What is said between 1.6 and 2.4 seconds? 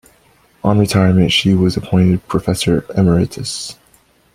appointed